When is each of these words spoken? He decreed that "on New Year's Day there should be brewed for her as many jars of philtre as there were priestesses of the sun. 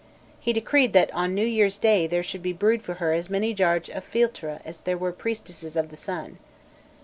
He 0.39 0.51
decreed 0.51 0.93
that 0.93 1.13
"on 1.13 1.35
New 1.35 1.45
Year's 1.45 1.77
Day 1.77 2.07
there 2.07 2.23
should 2.23 2.41
be 2.41 2.53
brewed 2.53 2.81
for 2.81 2.95
her 2.95 3.13
as 3.13 3.29
many 3.29 3.53
jars 3.53 3.87
of 3.87 4.03
philtre 4.03 4.59
as 4.65 4.81
there 4.81 4.97
were 4.97 5.11
priestesses 5.11 5.75
of 5.75 5.89
the 5.91 5.95
sun. 5.95 6.39